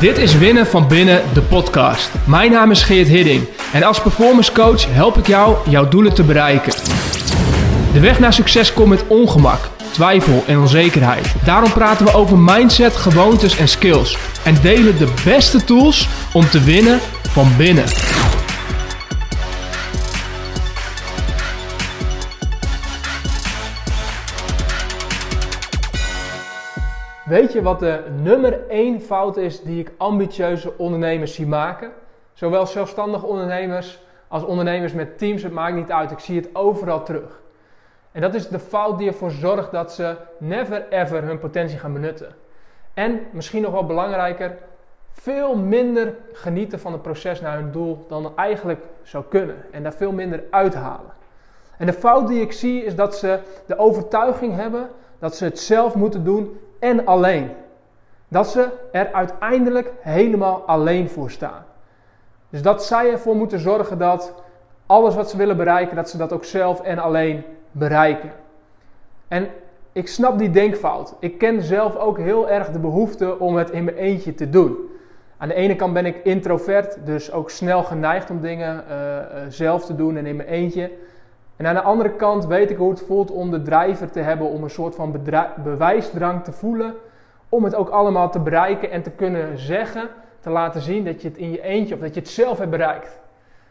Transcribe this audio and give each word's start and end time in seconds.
Dit 0.00 0.18
is 0.18 0.38
Winnen 0.38 0.66
van 0.66 0.88
Binnen, 0.88 1.22
de 1.32 1.40
podcast. 1.40 2.10
Mijn 2.26 2.50
naam 2.50 2.70
is 2.70 2.82
Geert 2.82 3.08
Hidding 3.08 3.48
en 3.72 3.82
als 3.82 4.00
performance 4.00 4.52
coach 4.52 4.94
help 4.94 5.18
ik 5.18 5.26
jou 5.26 5.56
jouw 5.68 5.88
doelen 5.88 6.14
te 6.14 6.22
bereiken. 6.22 6.72
De 7.92 8.00
weg 8.00 8.18
naar 8.18 8.32
succes 8.32 8.72
komt 8.72 8.88
met 8.88 9.06
ongemak, 9.06 9.68
twijfel 9.90 10.44
en 10.46 10.58
onzekerheid. 10.58 11.34
Daarom 11.44 11.72
praten 11.72 12.06
we 12.06 12.14
over 12.14 12.38
mindset, 12.38 12.96
gewoontes 12.96 13.56
en 13.56 13.68
skills 13.68 14.18
en 14.44 14.56
delen 14.62 14.98
de 14.98 15.08
beste 15.24 15.64
tools 15.64 16.08
om 16.32 16.48
te 16.48 16.60
winnen 16.64 17.00
van 17.22 17.52
binnen. 17.56 17.84
Weet 27.24 27.52
je 27.52 27.62
wat 27.62 27.78
de 27.78 28.04
nummer 28.22 28.68
1 28.68 29.00
fout 29.00 29.36
is 29.36 29.62
die 29.62 29.80
ik 29.80 29.92
ambitieuze 29.96 30.78
ondernemers 30.78 31.34
zie 31.34 31.46
maken? 31.46 31.92
Zowel 32.32 32.66
zelfstandige 32.66 33.26
ondernemers 33.26 34.02
als 34.28 34.44
ondernemers 34.44 34.92
met 34.92 35.18
teams, 35.18 35.42
het 35.42 35.52
maakt 35.52 35.74
niet 35.74 35.92
uit. 35.92 36.10
Ik 36.10 36.18
zie 36.18 36.36
het 36.36 36.48
overal 36.52 37.04
terug. 37.04 37.42
En 38.12 38.20
dat 38.20 38.34
is 38.34 38.48
de 38.48 38.58
fout 38.58 38.98
die 38.98 39.08
ervoor 39.08 39.30
zorgt 39.30 39.70
dat 39.70 39.92
ze 39.92 40.16
never 40.38 40.86
ever 40.88 41.22
hun 41.22 41.38
potentie 41.38 41.78
gaan 41.78 41.92
benutten. 41.92 42.34
En 42.94 43.20
misschien 43.32 43.62
nog 43.62 43.72
wel 43.72 43.86
belangrijker, 43.86 44.56
veel 45.12 45.56
minder 45.56 46.14
genieten 46.32 46.80
van 46.80 46.92
het 46.92 47.02
proces 47.02 47.40
naar 47.40 47.56
hun 47.56 47.72
doel 47.72 48.04
dan 48.08 48.32
eigenlijk 48.36 48.84
zou 49.02 49.24
kunnen. 49.28 49.56
En 49.70 49.82
daar 49.82 49.94
veel 49.94 50.12
minder 50.12 50.44
uithalen. 50.50 51.12
En 51.78 51.86
de 51.86 51.92
fout 51.92 52.28
die 52.28 52.40
ik 52.40 52.52
zie 52.52 52.84
is 52.84 52.94
dat 52.94 53.16
ze 53.16 53.38
de 53.66 53.78
overtuiging 53.78 54.54
hebben 54.54 54.88
dat 55.18 55.36
ze 55.36 55.44
het 55.44 55.58
zelf 55.58 55.94
moeten 55.94 56.24
doen 56.24 56.58
en 56.84 57.06
alleen. 57.06 57.50
Dat 58.28 58.48
ze 58.48 58.68
er 58.92 59.12
uiteindelijk 59.12 59.92
helemaal 60.00 60.62
alleen 60.66 61.08
voor 61.08 61.30
staan. 61.30 61.64
Dus 62.50 62.62
dat 62.62 62.84
zij 62.84 63.10
ervoor 63.10 63.36
moeten 63.36 63.58
zorgen 63.58 63.98
dat 63.98 64.34
alles 64.86 65.14
wat 65.14 65.30
ze 65.30 65.36
willen 65.36 65.56
bereiken, 65.56 65.96
dat 65.96 66.10
ze 66.10 66.16
dat 66.16 66.32
ook 66.32 66.44
zelf 66.44 66.80
en 66.80 66.98
alleen 66.98 67.44
bereiken. 67.70 68.32
En 69.28 69.48
ik 69.92 70.08
snap 70.08 70.38
die 70.38 70.50
denkfout. 70.50 71.14
Ik 71.20 71.38
ken 71.38 71.62
zelf 71.62 71.96
ook 71.96 72.18
heel 72.18 72.48
erg 72.48 72.70
de 72.70 72.78
behoefte 72.78 73.38
om 73.38 73.56
het 73.56 73.70
in 73.70 73.84
mijn 73.84 73.96
eentje 73.96 74.34
te 74.34 74.50
doen. 74.50 74.76
Aan 75.36 75.48
de 75.48 75.54
ene 75.54 75.76
kant 75.76 75.92
ben 75.92 76.06
ik 76.06 76.24
introvert, 76.24 76.98
dus 77.04 77.32
ook 77.32 77.50
snel 77.50 77.82
geneigd 77.82 78.30
om 78.30 78.40
dingen 78.40 78.84
uh, 78.88 78.96
zelf 79.48 79.84
te 79.84 79.94
doen 79.94 80.16
en 80.16 80.26
in 80.26 80.36
mijn 80.36 80.48
eentje. 80.48 80.90
En 81.56 81.66
aan 81.66 81.74
de 81.74 81.82
andere 81.82 82.10
kant 82.10 82.46
weet 82.46 82.70
ik 82.70 82.76
hoe 82.76 82.90
het 82.90 83.02
voelt 83.06 83.30
om 83.30 83.50
de 83.50 83.62
drijver 83.62 84.10
te 84.10 84.20
hebben, 84.20 84.48
om 84.48 84.62
een 84.62 84.70
soort 84.70 84.94
van 84.94 85.22
bewijsdrang 85.62 86.44
te 86.44 86.52
voelen, 86.52 86.94
om 87.48 87.64
het 87.64 87.74
ook 87.74 87.88
allemaal 87.88 88.30
te 88.30 88.40
bereiken 88.40 88.90
en 88.90 89.02
te 89.02 89.10
kunnen 89.10 89.58
zeggen, 89.58 90.08
te 90.40 90.50
laten 90.50 90.80
zien 90.80 91.04
dat 91.04 91.22
je 91.22 91.28
het 91.28 91.36
in 91.36 91.50
je 91.50 91.62
eentje 91.62 91.94
of 91.94 92.00
dat 92.00 92.14
je 92.14 92.20
het 92.20 92.28
zelf 92.28 92.58
hebt 92.58 92.70
bereikt. 92.70 93.20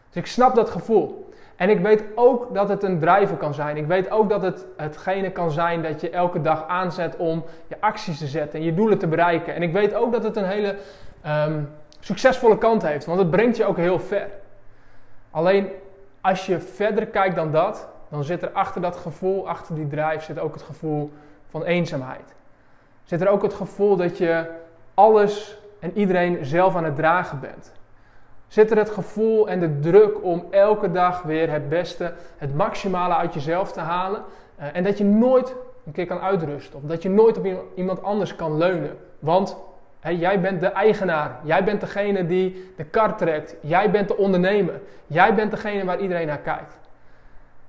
Dus 0.08 0.22
ik 0.22 0.26
snap 0.26 0.54
dat 0.54 0.70
gevoel. 0.70 1.32
En 1.56 1.70
ik 1.70 1.80
weet 1.80 2.04
ook 2.14 2.54
dat 2.54 2.68
het 2.68 2.82
een 2.82 2.98
drijver 2.98 3.36
kan 3.36 3.54
zijn. 3.54 3.76
Ik 3.76 3.86
weet 3.86 4.10
ook 4.10 4.28
dat 4.28 4.42
het 4.42 4.66
hetgene 4.76 5.30
kan 5.30 5.50
zijn 5.50 5.82
dat 5.82 6.00
je 6.00 6.10
elke 6.10 6.40
dag 6.40 6.66
aanzet 6.66 7.16
om 7.16 7.44
je 7.66 7.76
acties 7.80 8.18
te 8.18 8.26
zetten 8.26 8.58
en 8.58 8.64
je 8.64 8.74
doelen 8.74 8.98
te 8.98 9.06
bereiken. 9.06 9.54
En 9.54 9.62
ik 9.62 9.72
weet 9.72 9.94
ook 9.94 10.12
dat 10.12 10.22
het 10.22 10.36
een 10.36 10.44
hele 10.44 10.76
um, 11.26 11.70
succesvolle 12.00 12.58
kant 12.58 12.82
heeft, 12.82 13.06
want 13.06 13.18
het 13.18 13.30
brengt 13.30 13.56
je 13.56 13.64
ook 13.64 13.76
heel 13.76 13.98
ver. 13.98 14.28
Alleen 15.30 15.68
als 16.24 16.46
je 16.46 16.60
verder 16.60 17.06
kijkt 17.06 17.36
dan 17.36 17.50
dat, 17.50 17.88
dan 18.08 18.24
zit 18.24 18.42
er 18.42 18.50
achter 18.50 18.80
dat 18.80 18.96
gevoel, 18.96 19.48
achter 19.48 19.74
die 19.74 19.86
drijf, 19.86 20.22
zit 20.22 20.38
ook 20.38 20.54
het 20.54 20.62
gevoel 20.62 21.12
van 21.48 21.64
eenzaamheid. 21.64 22.34
Zit 23.04 23.20
er 23.20 23.28
ook 23.28 23.42
het 23.42 23.54
gevoel 23.54 23.96
dat 23.96 24.18
je 24.18 24.50
alles 24.94 25.58
en 25.78 25.98
iedereen 25.98 26.44
zelf 26.44 26.76
aan 26.76 26.84
het 26.84 26.96
dragen 26.96 27.40
bent. 27.40 27.72
Zit 28.46 28.70
er 28.70 28.76
het 28.76 28.90
gevoel 28.90 29.48
en 29.48 29.60
de 29.60 29.78
druk 29.78 30.22
om 30.22 30.46
elke 30.50 30.92
dag 30.92 31.22
weer 31.22 31.50
het 31.50 31.68
beste, 31.68 32.12
het 32.36 32.54
maximale 32.54 33.14
uit 33.14 33.34
jezelf 33.34 33.72
te 33.72 33.80
halen. 33.80 34.22
Uh, 34.60 34.66
en 34.72 34.84
dat 34.84 34.98
je 34.98 35.04
nooit 35.04 35.54
een 35.86 35.92
keer 35.92 36.06
kan 36.06 36.20
uitrusten. 36.20 36.78
Of 36.78 36.88
dat 36.88 37.02
je 37.02 37.10
nooit 37.10 37.38
op 37.38 37.46
iemand 37.74 38.02
anders 38.02 38.36
kan 38.36 38.56
leunen. 38.56 38.96
Want 39.18 39.56
jij 40.12 40.40
bent 40.40 40.60
de 40.60 40.66
eigenaar. 40.66 41.38
Jij 41.42 41.64
bent 41.64 41.80
degene 41.80 42.26
die 42.26 42.72
de 42.76 42.84
kar 42.84 43.16
trekt. 43.16 43.56
Jij 43.60 43.90
bent 43.90 44.08
de 44.08 44.16
ondernemer. 44.16 44.80
Jij 45.06 45.34
bent 45.34 45.50
degene 45.50 45.84
waar 45.84 46.00
iedereen 46.00 46.26
naar 46.26 46.38
kijkt. 46.38 46.78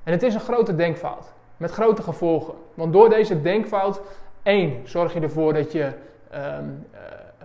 En 0.04 0.12
het 0.12 0.24
is 0.24 0.34
een 0.34 0.40
grote 0.40 0.76
denkfout. 0.76 1.34
Met 1.58 1.72
grote 1.72 2.02
gevolgen. 2.02 2.54
Want 2.74 2.94
door 2.94 3.10
deze 3.10 3.42
denkfout, 3.42 4.02
één, 4.44 4.82
zorg 4.84 5.14
je 5.14 5.20
ervoor 5.20 5.54
dat 5.54 5.72
je 5.72 5.84
um, 5.84 6.86
uh, 6.94 7.00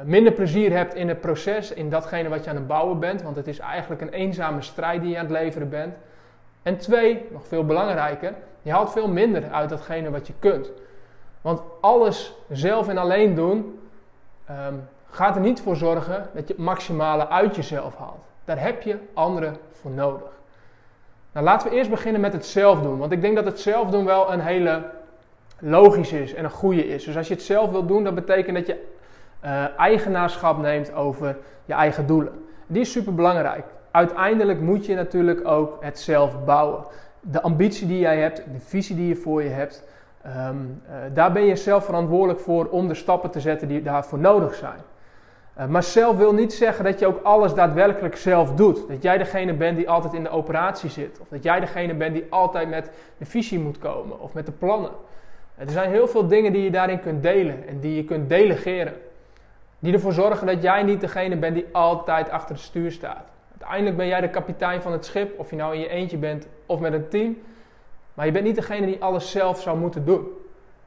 minder 0.04 0.32
plezier 0.32 0.72
hebt 0.72 0.94
in 0.94 1.08
het 1.08 1.20
proces, 1.20 1.72
in 1.72 1.90
datgene 1.90 2.28
wat 2.28 2.44
je 2.44 2.50
aan 2.50 2.56
het 2.56 2.66
bouwen 2.66 2.98
bent. 2.98 3.22
Want 3.22 3.36
het 3.36 3.46
is 3.46 3.58
eigenlijk 3.58 4.00
een 4.00 4.12
eenzame 4.12 4.62
strijd 4.62 5.00
die 5.00 5.10
je 5.10 5.18
aan 5.18 5.24
het 5.24 5.32
leveren 5.32 5.68
bent. 5.68 5.94
En 6.62 6.76
twee, 6.76 7.26
nog 7.30 7.46
veel 7.46 7.64
belangrijker, 7.64 8.34
je 8.62 8.70
haalt 8.70 8.90
veel 8.92 9.08
minder 9.08 9.50
uit 9.50 9.68
datgene 9.68 10.10
wat 10.10 10.26
je 10.26 10.32
kunt. 10.38 10.72
Want 11.40 11.62
alles 11.80 12.34
zelf 12.48 12.88
en 12.88 12.98
alleen 12.98 13.34
doen, 13.34 13.78
um, 14.50 14.88
gaat 15.10 15.34
er 15.34 15.40
niet 15.40 15.60
voor 15.60 15.76
zorgen 15.76 16.28
dat 16.34 16.48
je 16.48 16.54
het 16.54 16.62
maximale 16.62 17.28
uit 17.28 17.56
jezelf 17.56 17.96
haalt. 17.96 18.24
Daar 18.44 18.60
heb 18.60 18.82
je 18.82 18.98
anderen 19.14 19.56
voor 19.70 19.90
nodig. 19.90 20.30
Nou, 21.32 21.44
laten 21.44 21.70
we 21.70 21.76
eerst 21.76 21.90
beginnen 21.90 22.20
met 22.20 22.32
het 22.32 22.46
zelf 22.46 22.82
doen. 22.82 22.98
Want 22.98 23.12
ik 23.12 23.20
denk 23.20 23.36
dat 23.36 23.44
het 23.44 23.60
zelf 23.60 23.90
doen 23.90 24.04
wel 24.04 24.32
een 24.32 24.40
hele 24.40 24.90
logisch 25.58 26.12
is 26.12 26.34
en 26.34 26.44
een 26.44 26.50
goede 26.50 26.86
is. 26.86 27.04
Dus 27.04 27.16
als 27.16 27.28
je 27.28 27.34
het 27.34 27.42
zelf 27.42 27.70
wilt 27.70 27.88
doen, 27.88 28.04
dat 28.04 28.14
betekent 28.14 28.56
dat 28.56 28.66
je 28.66 28.86
uh, 29.44 29.78
eigenaarschap 29.78 30.58
neemt 30.58 30.92
over 30.92 31.36
je 31.64 31.72
eigen 31.72 32.06
doelen. 32.06 32.44
Die 32.66 32.80
is 32.80 32.92
super 32.92 33.14
belangrijk. 33.14 33.64
Uiteindelijk 33.90 34.60
moet 34.60 34.86
je 34.86 34.94
natuurlijk 34.94 35.46
ook 35.46 35.76
het 35.80 35.98
zelf 35.98 36.44
bouwen. 36.44 36.84
De 37.20 37.42
ambitie 37.42 37.86
die 37.86 37.98
jij 37.98 38.18
hebt, 38.18 38.36
de 38.36 38.60
visie 38.60 38.96
die 38.96 39.08
je 39.08 39.16
voor 39.16 39.42
je 39.42 39.48
hebt, 39.48 39.84
Um, 40.26 40.82
uh, 40.88 40.94
daar 41.14 41.32
ben 41.32 41.44
je 41.44 41.56
zelf 41.56 41.84
verantwoordelijk 41.84 42.40
voor 42.40 42.66
om 42.66 42.88
de 42.88 42.94
stappen 42.94 43.30
te 43.30 43.40
zetten 43.40 43.68
die 43.68 43.82
daarvoor 43.82 44.18
nodig 44.18 44.54
zijn. 44.54 44.80
Uh, 45.58 45.66
maar 45.66 45.82
zelf 45.82 46.16
wil 46.16 46.34
niet 46.34 46.52
zeggen 46.52 46.84
dat 46.84 46.98
je 46.98 47.06
ook 47.06 47.22
alles 47.22 47.54
daadwerkelijk 47.54 48.16
zelf 48.16 48.54
doet. 48.54 48.88
Dat 48.88 49.02
jij 49.02 49.18
degene 49.18 49.54
bent 49.54 49.76
die 49.76 49.90
altijd 49.90 50.12
in 50.12 50.22
de 50.22 50.30
operatie 50.30 50.90
zit. 50.90 51.20
Of 51.20 51.28
dat 51.28 51.42
jij 51.42 51.60
degene 51.60 51.94
bent 51.94 52.14
die 52.14 52.26
altijd 52.30 52.68
met 52.68 52.90
de 53.18 53.24
visie 53.24 53.58
moet 53.58 53.78
komen 53.78 54.20
of 54.20 54.32
met 54.32 54.46
de 54.46 54.52
plannen. 54.52 54.90
Uh, 54.90 55.64
er 55.64 55.70
zijn 55.70 55.90
heel 55.90 56.08
veel 56.08 56.26
dingen 56.26 56.52
die 56.52 56.62
je 56.62 56.70
daarin 56.70 57.00
kunt 57.00 57.22
delen 57.22 57.68
en 57.68 57.80
die 57.80 57.96
je 57.96 58.04
kunt 58.04 58.28
delegeren. 58.28 58.94
Die 59.78 59.92
ervoor 59.92 60.12
zorgen 60.12 60.46
dat 60.46 60.62
jij 60.62 60.82
niet 60.82 61.00
degene 61.00 61.36
bent 61.36 61.54
die 61.54 61.66
altijd 61.72 62.30
achter 62.30 62.54
het 62.54 62.64
stuur 62.64 62.92
staat. 62.92 63.24
Uiteindelijk 63.50 63.96
ben 63.96 64.06
jij 64.06 64.20
de 64.20 64.30
kapitein 64.30 64.82
van 64.82 64.92
het 64.92 65.04
schip, 65.04 65.38
of 65.38 65.50
je 65.50 65.56
nou 65.56 65.74
in 65.74 65.80
je 65.80 65.88
eentje 65.88 66.16
bent 66.16 66.46
of 66.66 66.80
met 66.80 66.92
een 66.92 67.08
team. 67.08 67.36
Maar 68.20 68.28
je 68.28 68.34
bent 68.34 68.46
niet 68.46 68.56
degene 68.56 68.86
die 68.86 69.02
alles 69.02 69.30
zelf 69.30 69.60
zou 69.60 69.78
moeten 69.78 70.04
doen. 70.04 70.28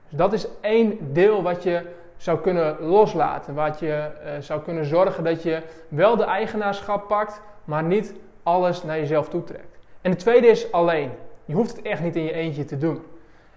Dus 0.09 0.17
dat 0.17 0.33
is 0.33 0.47
één 0.61 1.13
deel 1.13 1.43
wat 1.43 1.63
je 1.63 1.81
zou 2.17 2.39
kunnen 2.39 2.81
loslaten. 2.81 3.53
Wat 3.53 3.79
je 3.79 4.07
uh, 4.25 4.31
zou 4.39 4.61
kunnen 4.61 4.85
zorgen 4.85 5.23
dat 5.23 5.43
je 5.43 5.61
wel 5.87 6.15
de 6.15 6.23
eigenaarschap 6.23 7.07
pakt, 7.07 7.41
maar 7.63 7.83
niet 7.83 8.13
alles 8.43 8.83
naar 8.83 8.99
jezelf 8.99 9.29
toetrekt. 9.29 9.77
En 10.01 10.11
de 10.11 10.17
tweede 10.17 10.47
is 10.47 10.71
alleen. 10.71 11.11
Je 11.45 11.53
hoeft 11.53 11.75
het 11.75 11.85
echt 11.85 12.01
niet 12.01 12.15
in 12.15 12.23
je 12.23 12.33
eentje 12.33 12.65
te 12.65 12.77
doen. 12.77 13.01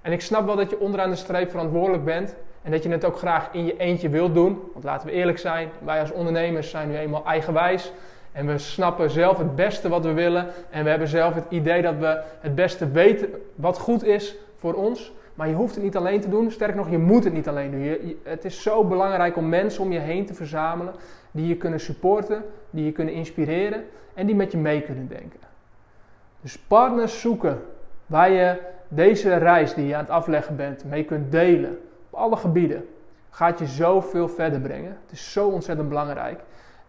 En 0.02 0.12
ik 0.12 0.20
snap 0.20 0.46
wel 0.46 0.56
dat 0.56 0.70
je 0.70 0.80
onderaan 0.80 1.10
de 1.10 1.16
streep 1.16 1.50
verantwoordelijk 1.50 2.04
bent. 2.04 2.34
En 2.62 2.70
dat 2.70 2.82
je 2.82 2.88
het 2.88 3.04
ook 3.04 3.18
graag 3.18 3.48
in 3.52 3.64
je 3.64 3.76
eentje 3.76 4.08
wilt 4.08 4.34
doen. 4.34 4.62
Want 4.72 4.84
laten 4.84 5.08
we 5.08 5.14
eerlijk 5.14 5.38
zijn, 5.38 5.70
wij 5.84 6.00
als 6.00 6.12
ondernemers 6.12 6.70
zijn 6.70 6.88
nu 6.88 6.96
eenmaal 6.96 7.24
eigenwijs. 7.26 7.92
En 8.36 8.46
we 8.46 8.58
snappen 8.58 9.10
zelf 9.10 9.38
het 9.38 9.54
beste 9.54 9.88
wat 9.88 10.04
we 10.04 10.12
willen. 10.12 10.46
En 10.70 10.84
we 10.84 10.90
hebben 10.90 11.08
zelf 11.08 11.34
het 11.34 11.44
idee 11.48 11.82
dat 11.82 11.96
we 11.98 12.22
het 12.40 12.54
beste 12.54 12.90
weten 12.90 13.28
wat 13.54 13.78
goed 13.78 14.04
is 14.04 14.36
voor 14.56 14.74
ons. 14.74 15.12
Maar 15.34 15.48
je 15.48 15.54
hoeft 15.54 15.74
het 15.74 15.84
niet 15.84 15.96
alleen 15.96 16.20
te 16.20 16.28
doen. 16.28 16.50
Sterker 16.50 16.76
nog, 16.76 16.90
je 16.90 16.98
moet 16.98 17.24
het 17.24 17.32
niet 17.32 17.48
alleen 17.48 17.70
doen. 17.70 18.16
Het 18.22 18.44
is 18.44 18.62
zo 18.62 18.84
belangrijk 18.84 19.36
om 19.36 19.48
mensen 19.48 19.82
om 19.82 19.92
je 19.92 19.98
heen 19.98 20.26
te 20.26 20.34
verzamelen. 20.34 20.94
Die 21.30 21.46
je 21.46 21.56
kunnen 21.56 21.80
supporten, 21.80 22.44
die 22.70 22.84
je 22.84 22.92
kunnen 22.92 23.14
inspireren. 23.14 23.84
En 24.14 24.26
die 24.26 24.34
met 24.34 24.52
je 24.52 24.58
mee 24.58 24.82
kunnen 24.82 25.08
denken. 25.08 25.40
Dus 26.40 26.58
partners 26.58 27.20
zoeken 27.20 27.62
waar 28.06 28.30
je 28.30 28.60
deze 28.88 29.36
reis 29.36 29.74
die 29.74 29.86
je 29.86 29.94
aan 29.94 30.00
het 30.00 30.10
afleggen 30.10 30.56
bent 30.56 30.84
mee 30.84 31.04
kunt 31.04 31.32
delen. 31.32 31.78
Op 32.10 32.18
alle 32.18 32.36
gebieden. 32.36 32.88
Gaat 33.30 33.58
je 33.58 33.66
zoveel 33.66 34.28
verder 34.28 34.60
brengen. 34.60 34.98
Het 35.02 35.12
is 35.12 35.32
zo 35.32 35.48
ontzettend 35.48 35.88
belangrijk. 35.88 36.40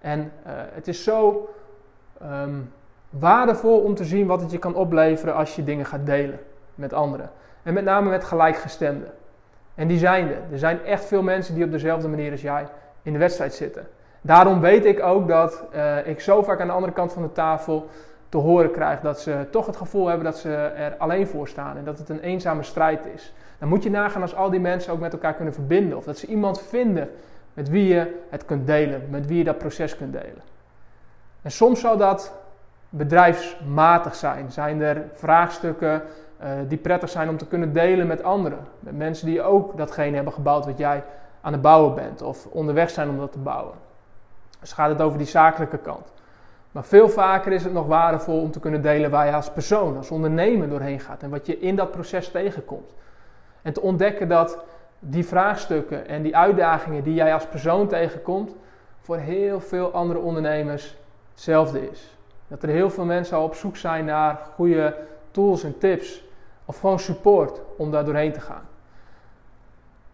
En 0.07 0.19
uh, 0.19 0.53
het 0.73 0.87
is 0.87 1.03
zo 1.03 1.49
um, 2.23 2.71
waardevol 3.09 3.79
om 3.79 3.95
te 3.95 4.03
zien 4.03 4.27
wat 4.27 4.41
het 4.41 4.51
je 4.51 4.57
kan 4.57 4.75
opleveren 4.75 5.35
als 5.35 5.55
je 5.55 5.63
dingen 5.63 5.85
gaat 5.85 6.05
delen 6.05 6.39
met 6.75 6.93
anderen. 6.93 7.29
En 7.63 7.73
met 7.73 7.83
name 7.83 8.09
met 8.09 8.23
gelijkgestemden. 8.23 9.11
En 9.75 9.87
die 9.87 9.97
zijn 9.97 10.27
er. 10.27 10.41
Er 10.51 10.57
zijn 10.57 10.83
echt 10.85 11.05
veel 11.05 11.21
mensen 11.21 11.55
die 11.55 11.63
op 11.63 11.71
dezelfde 11.71 12.07
manier 12.07 12.31
als 12.31 12.41
jij 12.41 12.67
in 13.01 13.13
de 13.13 13.19
wedstrijd 13.19 13.53
zitten. 13.53 13.87
Daarom 14.21 14.59
weet 14.59 14.85
ik 14.85 15.03
ook 15.03 15.27
dat 15.27 15.63
uh, 15.75 16.07
ik 16.07 16.19
zo 16.19 16.43
vaak 16.43 16.61
aan 16.61 16.67
de 16.67 16.73
andere 16.73 16.93
kant 16.93 17.13
van 17.13 17.21
de 17.21 17.31
tafel 17.31 17.89
te 18.29 18.37
horen 18.37 18.71
krijg 18.71 18.99
dat 18.99 19.19
ze 19.19 19.45
toch 19.51 19.65
het 19.65 19.77
gevoel 19.77 20.07
hebben 20.07 20.25
dat 20.25 20.37
ze 20.37 20.53
er 20.55 20.95
alleen 20.97 21.27
voor 21.27 21.47
staan 21.47 21.77
en 21.77 21.83
dat 21.83 21.97
het 21.97 22.09
een 22.09 22.19
eenzame 22.19 22.63
strijd 22.63 23.05
is. 23.15 23.33
Dan 23.59 23.69
moet 23.69 23.83
je 23.83 23.89
nagaan 23.89 24.21
als 24.21 24.35
al 24.35 24.49
die 24.49 24.59
mensen 24.59 24.93
ook 24.93 24.99
met 24.99 25.13
elkaar 25.13 25.33
kunnen 25.33 25.53
verbinden 25.53 25.97
of 25.97 26.03
dat 26.03 26.17
ze 26.17 26.27
iemand 26.27 26.61
vinden 26.61 27.09
met 27.57 27.69
wie 27.69 27.87
je 27.87 28.19
het 28.29 28.45
kunt 28.45 28.67
delen, 28.67 29.07
met 29.09 29.27
wie 29.27 29.37
je 29.37 29.43
dat 29.43 29.57
proces 29.57 29.97
kunt 29.97 30.13
delen. 30.13 30.41
En 31.41 31.51
soms 31.51 31.79
zal 31.79 31.97
dat 31.97 32.33
bedrijfsmatig 32.89 34.15
zijn. 34.15 34.51
Zijn 34.51 34.81
er 34.81 35.03
vraagstukken 35.13 36.01
uh, 36.41 36.49
die 36.67 36.77
prettig 36.77 37.09
zijn 37.09 37.29
om 37.29 37.37
te 37.37 37.47
kunnen 37.47 37.73
delen 37.73 38.07
met 38.07 38.23
anderen? 38.23 38.59
Met 38.79 38.97
mensen 38.97 39.25
die 39.25 39.41
ook 39.41 39.77
datgene 39.77 40.15
hebben 40.15 40.33
gebouwd 40.33 40.65
wat 40.65 40.77
jij 40.77 41.03
aan 41.41 41.51
het 41.51 41.61
bouwen 41.61 41.95
bent 41.95 42.21
of 42.21 42.45
onderweg 42.45 42.89
zijn 42.89 43.09
om 43.09 43.17
dat 43.17 43.31
te 43.31 43.39
bouwen. 43.39 43.75
Dus 44.59 44.71
gaat 44.71 44.89
het 44.89 45.01
over 45.01 45.17
die 45.17 45.27
zakelijke 45.27 45.77
kant. 45.77 46.13
Maar 46.71 46.85
veel 46.85 47.09
vaker 47.09 47.51
is 47.51 47.63
het 47.63 47.73
nog 47.73 47.87
waardevol 47.87 48.41
om 48.41 48.51
te 48.51 48.59
kunnen 48.59 48.81
delen 48.81 49.09
waar 49.09 49.25
je 49.25 49.33
als 49.33 49.51
persoon, 49.51 49.97
als 49.97 50.11
ondernemer 50.11 50.69
doorheen 50.69 50.99
gaat 50.99 51.23
en 51.23 51.29
wat 51.29 51.45
je 51.45 51.59
in 51.59 51.75
dat 51.75 51.91
proces 51.91 52.31
tegenkomt. 52.31 52.93
En 53.61 53.73
te 53.73 53.81
ontdekken 53.81 54.27
dat 54.27 54.57
die 54.99 55.25
vraagstukken 55.25 56.07
en 56.07 56.21
die 56.21 56.37
uitdagingen 56.37 57.03
die 57.03 57.13
jij 57.13 57.33
als 57.33 57.47
persoon 57.47 57.87
tegenkomt, 57.87 58.55
voor 58.99 59.17
heel 59.17 59.59
veel 59.59 59.91
andere 59.91 60.19
ondernemers 60.19 60.97
hetzelfde 61.31 61.89
is. 61.89 62.17
Dat 62.47 62.63
er 62.63 62.69
heel 62.69 62.89
veel 62.89 63.05
mensen 63.05 63.37
al 63.37 63.43
op 63.43 63.55
zoek 63.55 63.77
zijn 63.77 64.05
naar 64.05 64.39
goede 64.55 64.95
tools 65.31 65.63
en 65.63 65.77
tips 65.77 66.23
of 66.65 66.79
gewoon 66.79 66.99
support 66.99 67.61
om 67.77 67.91
daar 67.91 68.05
doorheen 68.05 68.31
te 68.31 68.41
gaan. 68.41 68.67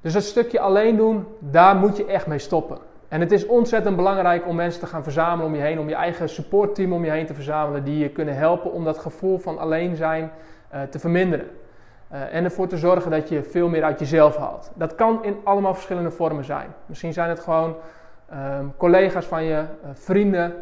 Dus 0.02 0.14
dat 0.14 0.24
stukje 0.24 0.60
alleen 0.60 0.98
doen, 0.98 1.26
daar 1.40 1.76
moet 1.76 1.98
je 1.98 2.06
echt 2.06 2.28
mee 2.28 2.40
stoppen. 2.40 2.78
En 3.08 3.20
het 3.20 3.32
is 3.32 3.46
ontzettend 3.46 3.96
belangrijk 3.96 4.48
om 4.48 4.56
mensen 4.56 4.82
te 4.82 4.88
gaan 4.88 5.04
verzamelen 5.04 5.46
om 5.46 5.56
je 5.56 5.62
heen, 5.62 5.80
om 5.80 5.90
je 5.90 5.96
eigen 5.96 6.30
supportteam 6.30 6.94
om 6.94 7.06
je 7.06 7.12
heen 7.12 7.26
te 7.26 7.34
verzamelen, 7.34 7.84
die 7.84 7.98
je 7.98 8.10
kunnen 8.10 8.36
helpen 8.36 8.72
om 8.72 8.84
dat 8.84 8.98
gevoel 8.98 9.38
van 9.38 9.58
alleen 9.58 9.96
zijn 9.96 10.32
uh, 10.74 10.82
te 10.82 11.00
verminderen. 11.00 11.48
Uh, 12.14 12.34
en 12.34 12.44
ervoor 12.44 12.68
te 12.68 12.78
zorgen 12.78 13.12
dat 13.12 13.30
je 13.30 13.44
veel 13.44 13.68
meer 13.68 13.84
uit 13.84 14.00
jezelf 14.00 14.38
haalt. 14.38 14.72
Dat 14.76 14.96
kan 14.96 15.24
in 15.24 15.38
allemaal 15.44 15.74
verschillende 15.74 16.12
vormen 16.12 16.44
zijn. 16.44 16.74
Misschien 16.86 17.14
zijn 17.14 17.30
het 17.30 17.40
gewoon 17.40 17.76
um, 18.34 18.74
collega's 18.78 19.26
van 19.26 19.44
je, 19.44 19.54
uh, 19.54 19.90
vrienden, 19.94 20.54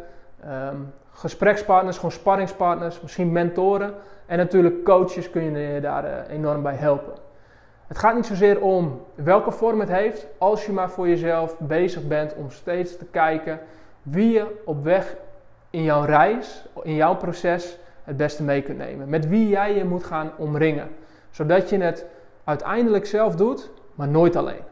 um, 0.46 0.92
gesprekspartners, 1.10 1.96
gewoon 1.96 2.10
sparringspartners, 2.10 3.00
misschien 3.00 3.32
mentoren. 3.32 3.94
En 4.26 4.38
natuurlijk 4.38 4.84
coaches 4.84 5.30
kun 5.30 5.58
je 5.58 5.80
daar 5.80 6.26
enorm 6.26 6.62
bij 6.62 6.74
helpen. 6.74 7.12
Het 7.86 7.98
gaat 7.98 8.14
niet 8.14 8.26
zozeer 8.26 8.60
om 8.60 9.00
welke 9.14 9.50
vorm 9.50 9.80
het 9.80 9.88
heeft, 9.88 10.26
als 10.38 10.66
je 10.66 10.72
maar 10.72 10.90
voor 10.90 11.08
jezelf 11.08 11.58
bezig 11.58 12.06
bent 12.06 12.34
om 12.34 12.50
steeds 12.50 12.96
te 12.96 13.04
kijken 13.04 13.60
wie 14.02 14.32
je 14.32 14.62
op 14.64 14.84
weg 14.84 15.16
in 15.70 15.82
jouw 15.82 16.04
reis, 16.04 16.64
in 16.82 16.94
jouw 16.94 17.16
proces, 17.16 17.78
het 18.04 18.16
beste 18.16 18.42
mee 18.42 18.62
kunt 18.62 18.78
nemen. 18.78 19.08
Met 19.08 19.28
wie 19.28 19.48
jij 19.48 19.74
je 19.74 19.84
moet 19.84 20.04
gaan 20.04 20.30
omringen. 20.36 20.88
Zodat 21.32 21.70
je 21.70 21.78
het 21.78 22.04
uiteindelijk 22.44 23.06
zelf 23.06 23.34
doet, 23.34 23.70
maar 23.94 24.08
nooit 24.08 24.36
alleen. 24.36 24.70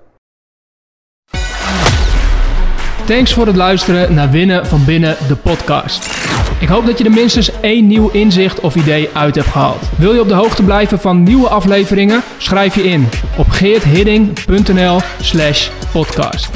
Thanks 3.07 3.35
voor 3.35 3.47
het 3.47 3.57
luisteren 3.57 4.15
naar 4.15 4.31
Winnen 4.31 4.67
van 4.67 4.85
Binnen, 4.85 5.17
de 5.29 5.37
podcast. 5.37 6.19
Ik 6.61 6.69
hoop 6.69 6.87
dat 6.87 6.99
je 6.99 7.05
er 7.05 7.11
minstens 7.11 7.61
één 7.61 7.87
nieuw 7.87 8.11
inzicht 8.11 8.61
of 8.61 8.75
idee 8.75 9.09
uit 9.15 9.35
hebt 9.35 9.47
gehaald. 9.47 9.81
Wil 9.99 10.15
je 10.15 10.21
op 10.21 10.29
de 10.29 10.35
hoogte 10.35 10.63
blijven 10.63 10.99
van 10.99 11.23
nieuwe 11.23 11.49
afleveringen? 11.49 12.23
Schrijf 12.39 12.75
je 12.75 12.83
in 12.83 13.09
op 13.39 13.49
geerthidding.nl 13.49 15.01
slash 15.21 15.71
podcast. 15.93 16.49